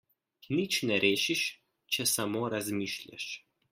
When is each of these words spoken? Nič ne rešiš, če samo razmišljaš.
Nič 0.55 0.77
ne 0.91 0.97
rešiš, 1.05 1.45
če 1.97 2.09
samo 2.17 2.45
razmišljaš. 2.59 3.35